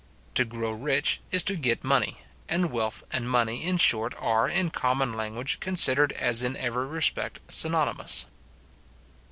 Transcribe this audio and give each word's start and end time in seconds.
To 0.33 0.45
grow 0.45 0.71
rich 0.71 1.21
is 1.29 1.43
to 1.43 1.55
get 1.55 1.83
money; 1.83 2.17
and 2.49 2.71
wealth 2.71 3.03
and 3.11 3.29
money, 3.29 3.63
in 3.63 3.77
short, 3.77 4.15
are, 4.17 4.49
in 4.49 4.71
common 4.71 5.13
language, 5.13 5.59
considered 5.59 6.11
as 6.13 6.41
in 6.41 6.57
every 6.57 6.87
respect 6.87 7.39
synonymous. 7.47 8.25